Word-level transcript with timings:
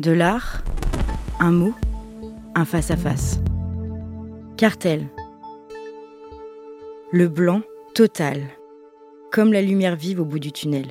De 0.00 0.12
l'art, 0.12 0.64
un 1.40 1.50
mot, 1.50 1.74
un 2.54 2.64
face-à-face. 2.64 3.38
Cartel. 4.56 5.08
Le 7.12 7.28
blanc 7.28 7.60
total, 7.94 8.44
comme 9.30 9.52
la 9.52 9.60
lumière 9.60 9.96
vive 9.96 10.20
au 10.20 10.24
bout 10.24 10.38
du 10.38 10.52
tunnel. 10.52 10.86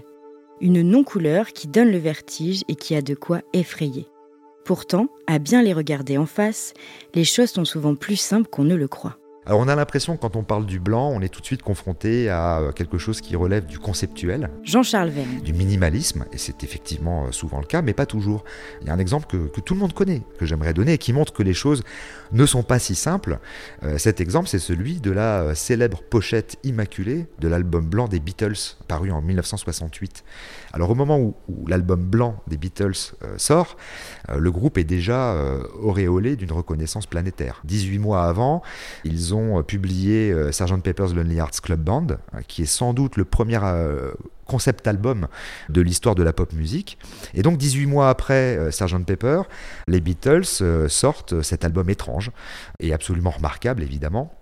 Une 0.61 0.83
non-couleur 0.83 1.53
qui 1.53 1.67
donne 1.67 1.89
le 1.89 1.97
vertige 1.97 2.61
et 2.67 2.75
qui 2.75 2.93
a 2.93 3.01
de 3.01 3.15
quoi 3.15 3.41
effrayer. 3.51 4.05
Pourtant, 4.63 5.07
à 5.25 5.39
bien 5.39 5.63
les 5.63 5.73
regarder 5.73 6.19
en 6.19 6.27
face, 6.27 6.75
les 7.15 7.23
choses 7.23 7.49
sont 7.49 7.65
souvent 7.65 7.95
plus 7.95 8.15
simples 8.15 8.47
qu'on 8.47 8.63
ne 8.63 8.75
le 8.75 8.87
croit. 8.87 9.17
Alors 9.45 9.61
on 9.61 9.67
a 9.67 9.75
l'impression 9.75 10.15
que 10.15 10.21
quand 10.21 10.35
on 10.35 10.43
parle 10.43 10.65
du 10.65 10.79
blanc, 10.79 11.09
on 11.09 11.21
est 11.21 11.29
tout 11.29 11.39
de 11.39 11.45
suite 11.45 11.63
confronté 11.63 12.29
à 12.29 12.59
euh, 12.59 12.71
quelque 12.71 12.97
chose 12.97 13.21
qui 13.21 13.35
relève 13.35 13.65
du 13.65 13.79
conceptuel. 13.79 14.49
Jean-Charles. 14.63 15.11
Du 15.43 15.53
minimalisme, 15.53 16.25
et 16.33 16.37
c'est 16.37 16.63
effectivement 16.63 17.25
euh, 17.25 17.31
souvent 17.31 17.59
le 17.59 17.65
cas, 17.65 17.81
mais 17.81 17.93
pas 17.93 18.05
toujours. 18.05 18.43
Il 18.81 18.87
y 18.87 18.89
a 18.89 18.93
un 18.93 18.99
exemple 18.99 19.27
que, 19.27 19.59
tout 19.61 19.73
le 19.73 19.79
monde 19.79 19.93
connaît, 19.93 20.21
que 20.37 20.45
j'aimerais 20.45 20.73
donner, 20.73 20.93
et 20.93 20.97
qui 20.97 21.13
montre 21.13 21.31
que 21.31 21.41
les 21.41 21.53
choses 21.53 21.83
ne 22.33 22.45
sont 22.45 22.63
pas 22.63 22.79
si 22.79 22.95
simples. 22.95 23.39
Euh, 23.83 23.97
cet 23.97 24.19
exemple, 24.19 24.49
c'est 24.49 24.59
celui 24.59 24.99
de 24.99 25.09
la 25.09 25.55
célèbre 25.55 26.03
pochette 26.03 26.57
immaculée 26.63 27.25
de 27.39 27.47
l'album 27.47 27.87
blanc 27.87 28.07
des 28.07 28.19
Beatles, 28.19 28.75
paru 28.87 29.09
en 29.11 29.21
1968. 29.21 30.23
Alors 30.73 30.91
au 30.91 30.95
moment 30.95 31.17
où, 31.17 31.33
l'album 31.67 32.01
blanc 32.03 32.43
des 32.47 32.57
Beatles 32.57 33.15
sort, 33.37 33.77
le 34.33 34.51
groupe 34.51 34.77
est 34.77 34.83
déjà 34.83 35.35
auréolé 35.81 36.35
d'une 36.35 36.51
reconnaissance 36.51 37.07
planétaire. 37.07 37.61
18 37.63 37.97
mois 37.97 38.23
avant, 38.25 38.61
ils 39.03 39.28
ont 39.33 39.59
euh, 39.59 39.63
publié 39.63 40.31
euh, 40.31 40.51
Sgt 40.51 40.81
Pepper's 40.83 41.13
Lonely 41.13 41.37
Hearts 41.37 41.61
Club 41.61 41.81
Band, 41.81 42.07
euh, 42.11 42.41
qui 42.47 42.63
est 42.63 42.67
sans 42.67 42.93
doute 42.93 43.17
le 43.17 43.25
premier 43.25 43.59
concept 44.45 44.87
album 44.87 45.27
de 45.69 45.81
l'histoire 45.81 46.15
de 46.15 46.23
la 46.23 46.33
pop 46.33 46.53
musique. 46.53 46.97
Et 47.33 47.41
donc 47.41 47.57
18 47.57 47.85
mois 47.85 48.09
après 48.09 48.71
Sgt 48.71 49.05
Pepper, 49.05 49.41
les 49.87 50.01
Beatles 50.01 50.89
sortent 50.89 51.41
cet 51.41 51.65
album 51.65 51.89
étrange 51.89 52.31
et 52.79 52.93
absolument 52.93 53.31
remarquable 53.31 53.83
évidemment. 53.83 54.38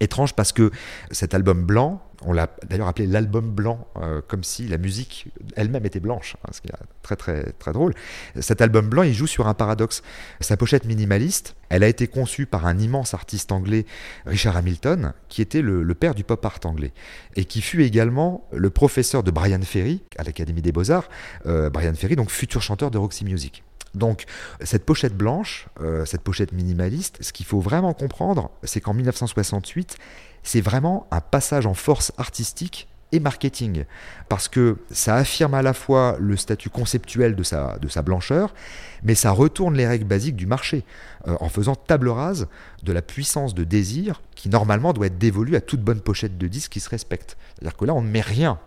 Étrange 0.00 0.34
parce 0.34 0.52
que 0.52 0.70
cet 1.10 1.34
album 1.34 1.64
blanc, 1.64 2.00
on 2.22 2.32
l'a 2.32 2.48
d'ailleurs 2.68 2.88
appelé 2.88 3.06
l'album 3.06 3.50
blanc, 3.50 3.86
euh, 3.96 4.20
comme 4.26 4.44
si 4.44 4.66
la 4.68 4.78
musique 4.78 5.28
elle-même 5.56 5.86
était 5.86 6.00
blanche, 6.00 6.36
hein, 6.44 6.50
ce 6.52 6.60
qui 6.60 6.68
est 6.68 6.74
très 7.02 7.16
très 7.16 7.52
très 7.52 7.72
drôle. 7.72 7.94
Cet 8.40 8.60
album 8.60 8.88
blanc, 8.88 9.02
il 9.02 9.14
joue 9.14 9.26
sur 9.26 9.48
un 9.48 9.54
paradoxe. 9.54 10.02
Sa 10.40 10.56
pochette 10.56 10.84
minimaliste, 10.84 11.56
elle 11.68 11.82
a 11.82 11.88
été 11.88 12.06
conçue 12.06 12.46
par 12.46 12.66
un 12.66 12.78
immense 12.78 13.14
artiste 13.14 13.50
anglais, 13.50 13.86
Richard 14.26 14.56
Hamilton, 14.56 15.14
qui 15.28 15.42
était 15.42 15.62
le, 15.62 15.94
père 15.94 16.14
du 16.14 16.24
pop 16.24 16.44
art 16.44 16.60
anglais, 16.64 16.92
et 17.34 17.44
qui 17.44 17.60
fut 17.60 17.82
également 17.82 18.46
le 18.52 18.70
professeur 18.70 19.22
de 19.22 19.30
Brian 19.30 19.62
Ferry 19.62 20.02
à 20.16 20.22
l'Académie 20.22 20.62
des 20.62 20.72
Beaux-Arts. 20.72 21.08
Euh, 21.46 21.70
Brian 21.70 21.94
Ferry, 21.94 22.14
donc 22.14 22.30
futur 22.30 22.62
chanteur 22.62 22.90
de 22.90 22.98
Roxy 22.98 23.24
Music. 23.24 23.64
Donc 23.94 24.24
cette 24.62 24.84
pochette 24.84 25.16
blanche, 25.16 25.68
euh, 25.80 26.04
cette 26.04 26.22
pochette 26.22 26.52
minimaliste, 26.52 27.18
ce 27.20 27.32
qu'il 27.32 27.46
faut 27.46 27.60
vraiment 27.60 27.94
comprendre, 27.94 28.50
c'est 28.62 28.80
qu'en 28.80 28.94
1968, 28.94 29.96
c'est 30.42 30.60
vraiment 30.60 31.06
un 31.10 31.20
passage 31.20 31.66
en 31.66 31.74
force 31.74 32.12
artistique 32.16 32.88
et 33.12 33.20
marketing, 33.20 33.84
parce 34.28 34.48
que 34.48 34.76
ça 34.90 35.16
affirme 35.16 35.54
à 35.54 35.62
la 35.62 35.72
fois 35.72 36.16
le 36.20 36.36
statut 36.36 36.68
conceptuel 36.68 37.36
de 37.36 37.42
sa, 37.42 38.02
blancheur, 38.02 38.54
mais 39.02 39.14
ça 39.14 39.30
retourne 39.30 39.74
les 39.74 39.86
règles 39.86 40.04
basiques 40.04 40.36
du 40.36 40.46
marché, 40.46 40.84
euh, 41.26 41.36
en 41.40 41.48
faisant 41.48 41.74
table 41.74 42.08
rase 42.08 42.48
de 42.82 42.92
la 42.92 43.00
puissance 43.00 43.54
de 43.54 43.64
désir 43.64 44.20
qui 44.34 44.50
normalement 44.50 44.92
doit 44.92 45.06
être 45.06 45.18
dévolue 45.18 45.56
à 45.56 45.60
toute 45.60 45.80
bonne 45.80 46.00
pochette 46.00 46.36
de 46.36 46.48
disque 46.48 46.72
qui 46.72 46.80
se 46.80 46.90
respecte. 46.90 47.38
C'est-à-dire 47.54 47.76
que 47.76 47.84
là, 47.86 47.94
on 47.94 48.02
ne 48.02 48.10
met 48.10 48.20
rien 48.20 48.58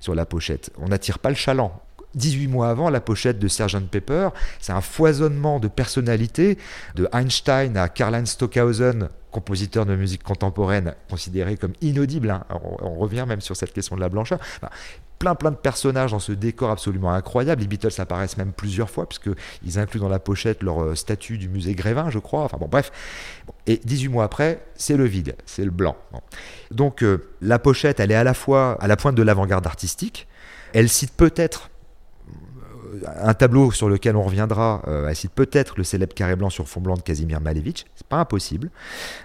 sur 0.00 0.14
la 0.14 0.24
pochette, 0.24 0.70
on 0.78 0.88
n'attire 0.88 1.18
pas 1.18 1.28
le 1.28 1.36
chaland, 1.36 1.82
18 2.14 2.48
mois 2.48 2.70
avant, 2.70 2.90
la 2.90 3.00
pochette 3.00 3.38
de 3.38 3.48
Sgt 3.48 3.88
Pepper, 3.90 4.30
c'est 4.60 4.72
un 4.72 4.80
foisonnement 4.80 5.60
de 5.60 5.68
personnalités, 5.68 6.58
de 6.94 7.08
Einstein 7.12 7.76
à 7.76 7.88
Karl-Heinz 7.88 8.30
Stockhausen, 8.30 9.08
compositeur 9.30 9.86
de 9.86 9.94
musique 9.94 10.22
contemporaine 10.22 10.94
considéré 11.08 11.56
comme 11.56 11.72
inaudible. 11.80 12.30
Hein. 12.30 12.44
On, 12.50 12.94
revient 12.94 13.24
même 13.26 13.40
sur 13.40 13.56
cette 13.56 13.72
question 13.72 13.96
de 13.96 14.00
la 14.00 14.08
blancheur. 14.08 14.38
plein 15.18 15.34
plein 15.34 15.50
de 15.50 15.56
personnages 15.56 16.10
dans 16.10 16.18
ce 16.18 16.32
décor 16.32 16.70
absolument 16.70 17.12
incroyable. 17.12 17.62
Les 17.62 17.68
Beatles 17.68 17.98
apparaissent 17.98 18.36
même 18.36 18.52
plusieurs 18.52 18.90
fois, 18.90 19.08
puisqu'ils 19.08 19.78
incluent 19.78 20.00
dans 20.00 20.08
la 20.08 20.18
pochette 20.18 20.62
leur 20.62 20.82
euh, 20.82 20.94
statue 20.94 21.38
du 21.38 21.48
musée 21.48 21.74
Grévin, 21.74 22.10
je 22.10 22.18
crois. 22.18 22.42
Enfin 22.42 22.58
bon, 22.58 22.68
bref. 22.68 22.90
Et 23.66 23.80
18 23.84 24.08
mois 24.08 24.24
après, 24.24 24.64
c'est 24.74 24.96
le 24.96 25.04
vide, 25.04 25.36
c'est 25.46 25.64
le 25.64 25.70
blanc. 25.70 25.96
Donc 26.70 27.02
euh, 27.02 27.28
la 27.40 27.58
pochette, 27.58 28.00
elle 28.00 28.10
est 28.10 28.16
à 28.16 28.24
la 28.24 28.34
fois 28.34 28.76
à 28.80 28.88
la 28.88 28.96
pointe 28.96 29.14
de 29.14 29.22
l'avant-garde 29.22 29.66
artistique. 29.66 30.26
Elle 30.72 30.88
cite 30.88 31.12
peut-être 31.12 31.69
un 33.22 33.34
tableau 33.34 33.70
sur 33.70 33.88
lequel 33.88 34.16
on 34.16 34.22
reviendra 34.22 34.82
euh, 34.88 35.12
cite 35.20 35.32
peut-être 35.32 35.74
le 35.76 35.84
célèbre 35.84 36.14
carré 36.14 36.36
blanc 36.36 36.50
sur 36.50 36.68
fond 36.68 36.80
blanc 36.80 36.96
de 36.96 37.02
Casimir 37.02 37.40
Malevich, 37.40 37.86
c'est 37.94 38.06
pas 38.06 38.18
impossible. 38.18 38.70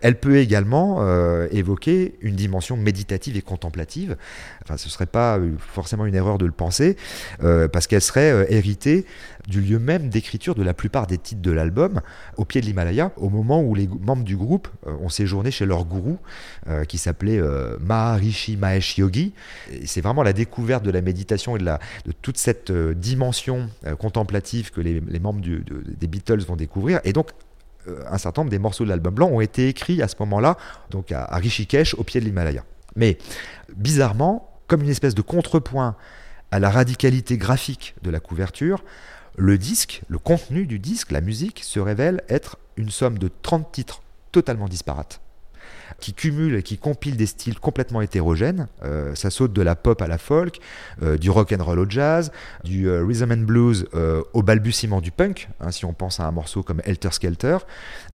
Elle 0.01 0.19
peut 0.19 0.37
également 0.37 0.97
euh, 0.99 1.47
évoquer 1.51 2.15
une 2.21 2.35
dimension 2.35 2.77
méditative 2.77 3.37
et 3.37 3.41
contemplative. 3.41 4.17
Enfin, 4.63 4.77
ce 4.77 4.89
serait 4.89 5.05
pas 5.05 5.37
euh, 5.37 5.51
forcément 5.57 6.05
une 6.05 6.15
erreur 6.15 6.37
de 6.37 6.45
le 6.45 6.51
penser, 6.51 6.97
euh, 7.43 7.67
parce 7.67 7.87
qu'elle 7.87 8.01
serait 8.01 8.47
héritée 8.49 9.05
du 9.47 9.61
lieu 9.61 9.79
même 9.79 10.09
d'écriture 10.09 10.55
de 10.55 10.63
la 10.63 10.73
plupart 10.73 11.07
des 11.07 11.17
titres 11.17 11.41
de 11.41 11.51
l'album, 11.51 12.01
au 12.37 12.45
pied 12.45 12.61
de 12.61 12.65
l'Himalaya, 12.65 13.11
au 13.17 13.29
moment 13.29 13.61
où 13.61 13.75
les 13.75 13.87
membres 13.87 14.23
du 14.23 14.35
groupe 14.35 14.67
ont 14.87 15.09
séjourné 15.09 15.51
chez 15.51 15.67
leur 15.67 15.85
gourou, 15.85 16.17
qui 16.87 16.97
s'appelait 16.97 17.39
Maharishi 17.79 18.57
Mahesh 18.57 18.97
Yogi. 18.97 19.33
C'est 19.85 20.01
vraiment 20.01 20.23
la 20.23 20.33
découverte 20.33 20.83
de 20.83 20.89
la 20.89 21.01
méditation 21.01 21.55
et 21.55 21.59
de 21.59 22.11
toute 22.23 22.39
cette 22.39 22.71
dimension 22.71 23.54
contemplative 23.99 24.71
que 24.71 24.81
les, 24.81 25.19
membres 25.19 25.41
des 25.41 26.07
Beatles 26.07 26.41
vont 26.41 26.55
découvrir. 26.55 26.99
Et 27.03 27.13
donc, 27.13 27.31
un 28.07 28.17
certain 28.17 28.41
nombre 28.41 28.51
des 28.51 28.59
morceaux 28.59 28.83
de 28.83 28.89
l'album 28.89 29.13
blanc 29.13 29.27
ont 29.27 29.41
été 29.41 29.69
écrits 29.69 30.01
à 30.01 30.07
ce 30.07 30.15
moment-là, 30.19 30.57
donc 30.89 31.11
à, 31.11 31.23
à 31.23 31.37
Rishikesh, 31.37 31.93
au 31.95 32.03
pied 32.03 32.19
de 32.19 32.25
l'Himalaya. 32.25 32.63
Mais 32.95 33.17
bizarrement, 33.75 34.49
comme 34.67 34.81
une 34.81 34.89
espèce 34.89 35.15
de 35.15 35.21
contrepoint 35.21 35.95
à 36.51 36.59
la 36.59 36.69
radicalité 36.69 37.37
graphique 37.37 37.95
de 38.01 38.09
la 38.09 38.19
couverture, 38.19 38.83
le 39.37 39.57
disque, 39.57 40.01
le 40.07 40.17
contenu 40.17 40.65
du 40.65 40.79
disque, 40.79 41.11
la 41.11 41.21
musique, 41.21 41.61
se 41.63 41.79
révèle 41.79 42.23
être 42.29 42.57
une 42.77 42.89
somme 42.89 43.17
de 43.17 43.29
30 43.41 43.71
titres 43.71 44.01
totalement 44.31 44.67
disparates 44.67 45.21
qui 45.99 46.13
cumule 46.13 46.55
et 46.55 46.63
qui 46.63 46.77
compile 46.77 47.17
des 47.17 47.25
styles 47.25 47.59
complètement 47.59 48.01
hétérogènes. 48.01 48.67
Euh, 48.83 49.15
ça 49.15 49.29
saute 49.29 49.53
de 49.53 49.61
la 49.61 49.75
pop 49.75 50.01
à 50.01 50.07
la 50.07 50.17
folk, 50.17 50.59
euh, 51.01 51.17
du 51.17 51.29
rock 51.29 51.53
and 51.53 51.63
roll 51.63 51.79
au 51.79 51.89
jazz, 51.89 52.31
du 52.63 52.87
euh, 52.87 53.03
rhythm 53.03 53.31
and 53.31 53.45
blues 53.45 53.87
au 54.33 54.43
balbutiement 54.43 55.01
du 55.01 55.11
punk, 55.11 55.49
hein, 55.59 55.71
si 55.71 55.85
on 55.85 55.93
pense 55.93 56.19
à 56.19 56.25
un 56.25 56.31
morceau 56.31 56.63
comme 56.63 56.81
Helter 56.85 57.11
Skelter, 57.11 57.57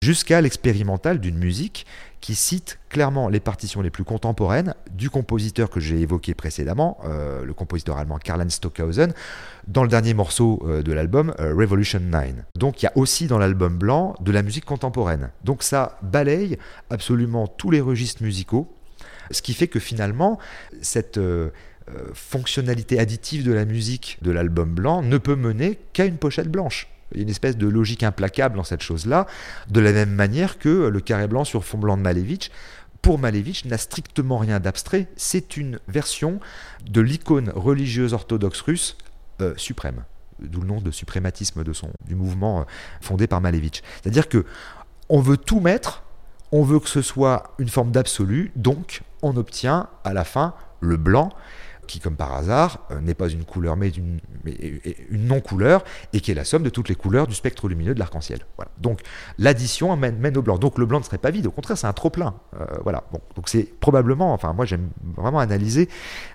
jusqu'à 0.02 0.40
l'expérimental 0.40 1.20
d'une 1.20 1.38
musique 1.38 1.86
qui 2.20 2.34
cite 2.34 2.78
clairement 2.88 3.28
les 3.28 3.40
partitions 3.40 3.80
les 3.82 3.90
plus 3.90 4.04
contemporaines 4.04 4.74
du 4.90 5.10
compositeur 5.10 5.70
que 5.70 5.80
j'ai 5.80 6.00
évoqué 6.00 6.34
précédemment, 6.34 6.98
le 7.04 7.52
compositeur 7.54 7.96
allemand 7.96 8.18
Karl-Heinz 8.18 8.54
Stockhausen, 8.54 9.12
dans 9.68 9.82
le 9.82 9.88
dernier 9.88 10.12
morceau 10.12 10.62
de 10.84 10.92
l'album 10.92 11.34
Revolution 11.38 12.00
9. 12.00 12.32
Donc 12.56 12.82
il 12.82 12.86
y 12.86 12.88
a 12.88 12.92
aussi 12.96 13.26
dans 13.26 13.38
l'album 13.38 13.78
blanc 13.78 14.14
de 14.20 14.32
la 14.32 14.42
musique 14.42 14.64
contemporaine. 14.64 15.30
Donc 15.44 15.62
ça 15.62 15.98
balaye 16.02 16.58
absolument 16.90 17.46
tous 17.46 17.70
les 17.70 17.80
registres 17.80 18.22
musicaux, 18.22 18.68
ce 19.30 19.42
qui 19.42 19.54
fait 19.54 19.68
que 19.68 19.80
finalement, 19.80 20.38
cette 20.80 21.18
euh, 21.18 21.50
euh, 21.88 22.08
fonctionnalité 22.14 22.98
additive 22.98 23.44
de 23.44 23.52
la 23.52 23.64
musique 23.64 24.18
de 24.22 24.30
l'album 24.30 24.74
blanc 24.74 25.02
ne 25.02 25.18
peut 25.18 25.36
mener 25.36 25.78
qu'à 25.92 26.04
une 26.04 26.16
pochette 26.16 26.48
blanche. 26.48 26.88
Il 27.12 27.18
y 27.18 27.20
a 27.20 27.22
une 27.22 27.30
espèce 27.30 27.56
de 27.56 27.66
logique 27.66 28.02
implacable 28.02 28.56
dans 28.56 28.64
cette 28.64 28.82
chose-là, 28.82 29.26
de 29.68 29.80
la 29.80 29.92
même 29.92 30.12
manière 30.12 30.58
que 30.58 30.88
le 30.88 31.00
carré 31.00 31.28
blanc 31.28 31.44
sur 31.44 31.64
fond 31.64 31.78
blanc 31.78 31.96
de 31.96 32.02
Malevich, 32.02 32.50
pour 33.02 33.18
Malevich, 33.18 33.64
n'a 33.64 33.78
strictement 33.78 34.38
rien 34.38 34.60
d'abstrait, 34.60 35.08
c'est 35.16 35.56
une 35.56 35.80
version 35.88 36.38
de 36.88 37.00
l'icône 37.00 37.50
religieuse 37.54 38.12
orthodoxe 38.12 38.60
russe 38.60 38.96
euh, 39.40 39.54
suprême, 39.56 40.04
d'où 40.40 40.60
le 40.60 40.66
nom 40.66 40.80
de 40.80 40.90
suprématisme 40.90 41.64
du 42.06 42.14
mouvement 42.14 42.66
fondé 43.00 43.26
par 43.26 43.40
Malevich. 43.40 43.82
C'est-à-dire 44.02 44.28
que 44.28 44.44
on 45.08 45.20
veut 45.20 45.38
tout 45.38 45.60
mettre 45.60 46.04
on 46.52 46.62
veut 46.62 46.80
que 46.80 46.88
ce 46.88 47.02
soit 47.02 47.54
une 47.58 47.68
forme 47.68 47.92
d'absolu, 47.92 48.52
donc 48.56 49.02
on 49.22 49.36
obtient 49.36 49.88
à 50.04 50.12
la 50.12 50.24
fin 50.24 50.54
le 50.80 50.96
blanc, 50.96 51.30
qui 51.90 51.98
comme 51.98 52.14
par 52.14 52.32
hasard 52.34 52.86
euh, 52.92 53.00
n'est 53.00 53.14
pas 53.14 53.28
une 53.28 53.44
couleur 53.44 53.76
mais 53.76 53.88
une, 53.88 54.20
non-couleur, 55.10 55.84
et 56.12 56.20
qui 56.20 56.30
est 56.30 56.34
la 56.34 56.44
somme 56.44 56.62
de 56.62 56.70
toutes 56.70 56.88
les 56.88 56.94
couleurs 56.94 57.26
du 57.26 57.34
spectre 57.34 57.68
lumineux 57.68 57.94
de 57.94 57.98
l'arc-en-ciel. 57.98 58.40
Donc 58.78 59.00
l'addition 59.38 59.94
mène, 59.96 60.36
au 60.36 60.42
blanc. 60.42 60.56
Donc 60.56 60.78
le 60.78 60.86
blanc 60.86 61.00
ne 61.00 61.04
serait 61.04 61.18
pas 61.18 61.30
vide, 61.30 61.46
au 61.46 61.50
contraire 61.50 61.76
c'est 61.76 61.86
un 61.86 61.92
trop-plein. 61.92 62.34
Euh, 62.58 62.64
voilà. 62.84 63.04
Donc 63.34 63.48
c'est 63.48 63.64
probablement, 63.80 64.32
enfin 64.32 64.52
moi 64.52 64.64
j'aime 64.64 64.88
vraiment 65.16 65.40
analyser 65.40 65.88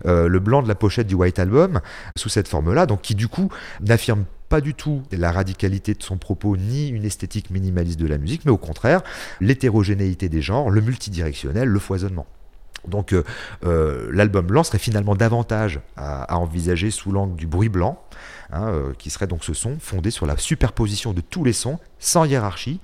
euh, 0.06 0.28
le 0.28 0.40
blanc 0.40 0.62
de 0.62 0.68
la 0.68 0.76
pochette 0.76 1.08
du 1.08 1.16
White 1.16 1.40
Album 1.40 1.80
sous 2.18 2.30
cette 2.30 2.48
forme-là, 2.48 2.86
donc 2.86 3.02
qui 3.02 3.16
du 3.16 3.28
coup 3.28 3.50
n'affirme 3.80 4.26
pas 4.50 4.62
du 4.62 4.74
tout 4.74 5.02
la 5.12 5.32
radicalité 5.32 5.94
de 5.94 6.04
son 6.04 6.18
propos 6.18 6.58
ni 6.58 6.90
une 6.90 7.06
esthétique 7.06 7.50
minimaliste 7.50 8.00
de 8.00 8.08
la 8.08 8.18
musique, 8.18 8.44
mais 8.46 8.52
au 8.52 8.58
contraire 8.58 9.02
l'hétérogénéité 9.40 10.30
des 10.30 10.42
genres, 10.42 10.70
le 10.70 10.82
multidirectionnel, 10.82 11.70
le 11.70 11.80
foisonnement. 11.80 12.28
Donc 12.88 13.14
euh, 13.14 13.24
euh, 13.66 14.10
l'album 14.12 14.46
blanc 14.46 14.64
serait 14.64 14.80
finalement 14.80 15.16
davantage 15.16 15.80
à, 15.98 16.38
envisager 16.38 16.92
sous 16.92 17.12
l'angle 17.12 17.36
du 17.36 17.48
bruit 17.48 17.70
blanc, 17.70 18.02
hein, 18.52 18.68
euh, 18.68 18.94
qui 18.98 19.10
serait 19.10 19.28
donc 19.28 19.44
ce 19.44 19.54
son 19.54 19.78
fondé 19.80 20.12
sur 20.12 20.26
la 20.26 20.38
superposition 20.38 21.14
de 21.14 21.22
tous 21.22 21.44
les 21.44 21.54
sons, 21.54 21.80
sans 22.00 22.26
hiérarchie. 22.26 22.80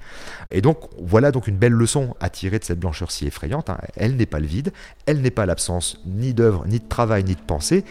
Et 0.51 0.61
donc 0.61 0.77
voilà 0.99 1.31
donc 1.31 1.47
une 1.47 1.57
belle 1.57 1.73
leçon 1.73 2.15
à 2.19 2.29
tirer 2.29 2.59
de 2.59 2.63
cette 2.63 2.79
blancheur 2.79 3.11
si 3.11 3.27
effrayante. 3.27 3.69
Hein. 3.69 3.77
Elle 3.95 4.15
n'est 4.15 4.25
pas 4.25 4.39
le 4.39 4.47
vide, 4.47 4.73
elle 5.05 5.21
n'est 5.21 5.31
pas 5.31 5.45
l'absence 5.45 6.01
ni 6.05 6.33
d'œuvre, 6.33 6.65
ni 6.67 6.79
de 6.79 6.87
travail, 6.87 7.23
ni 7.23 7.35
de 7.35 7.41
pensée. 7.41 7.83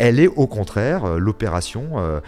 Elle 0.00 0.18
est 0.18 0.26
au 0.26 0.48
contraire 0.48 1.18
l'opération 1.20 2.20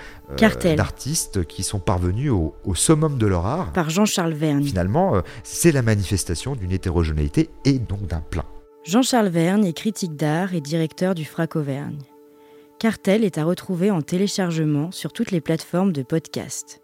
d'artistes 0.76 1.44
qui 1.46 1.64
sont 1.64 1.80
parvenus 1.80 2.30
au, 2.30 2.54
au, 2.64 2.76
summum 2.76 3.18
de 3.18 3.26
leur 3.26 3.44
art. 3.44 3.72
Par 3.72 3.90
Jean-Charles 3.90 4.34
Verne. 4.34 4.62
Finalement, 4.62 5.20
c'est 5.42 5.72
la 5.72 5.82
manifestation 5.82 6.54
d'une 6.54 6.70
hétérogénéité 6.70 7.50
et 7.64 7.80
donc 7.80 8.06
d'un 8.06 8.20
plein. 8.20 8.44
Jean-Charles 8.86 9.30
Vergne 9.30 9.64
est 9.64 9.72
critique 9.72 10.14
d'art 10.14 10.54
et 10.54 10.60
directeur 10.60 11.16
du 11.16 11.24
FRAC 11.24 11.56
Auvergne. 11.56 11.98
Cartel 12.78 13.24
est 13.24 13.36
à 13.36 13.44
retrouver 13.44 13.90
en 13.90 14.00
téléchargement 14.00 14.92
sur 14.92 15.12
toutes 15.12 15.32
les 15.32 15.40
plateformes 15.40 15.92
de 15.92 16.04
podcast. 16.04 16.80